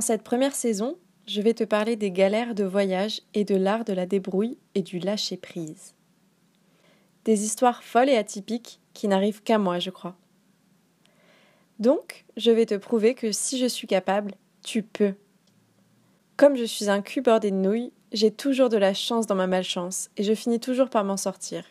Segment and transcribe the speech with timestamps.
[0.00, 3.92] cette première saison, je vais te parler des galères de voyage et de l'art de
[3.92, 5.94] la débrouille et du lâcher-prise.
[7.24, 10.16] Des histoires folles et atypiques qui n'arrivent qu'à moi, je crois.
[11.78, 15.14] Donc, je vais te prouver que si je suis capable, tu peux.
[16.36, 19.46] Comme je suis un cul bordé de nouilles, j'ai toujours de la chance dans ma
[19.46, 21.64] malchance et je finis toujours par m'en sortir.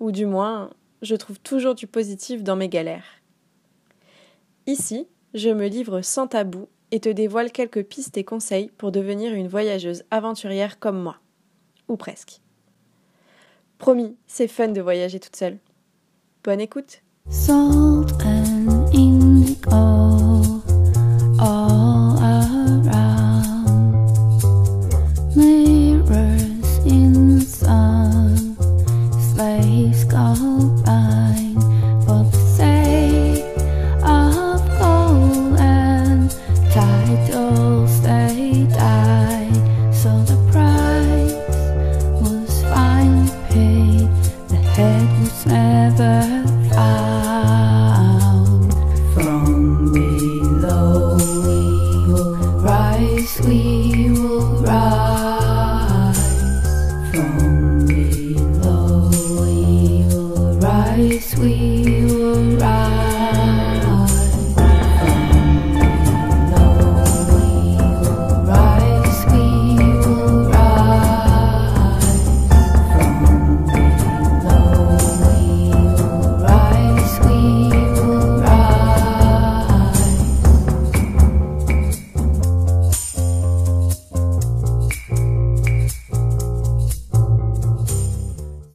[0.00, 0.70] Ou du moins,
[1.02, 3.22] je trouve toujours du positif dans mes galères.
[4.66, 9.32] Ici, je me livre sans tabou et te dévoile quelques pistes et conseils pour devenir
[9.34, 11.16] une voyageuse aventurière comme moi.
[11.88, 12.40] Ou presque.
[13.78, 15.58] Promis, c'est fun de voyager toute seule.
[16.44, 17.02] Bonne écoute
[60.96, 61.85] so sweet.